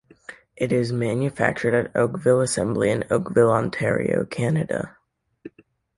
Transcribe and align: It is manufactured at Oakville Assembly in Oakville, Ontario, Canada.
It 0.55 0.71
is 0.71 0.91
manufactured 0.91 1.75
at 1.75 1.95
Oakville 1.95 2.41
Assembly 2.41 2.89
in 2.89 3.03
Oakville, 3.11 3.51
Ontario, 3.51 4.25
Canada. 4.25 4.97